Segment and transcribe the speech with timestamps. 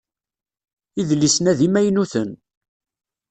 [0.99, 2.29] Idlisen-a d imaynuten.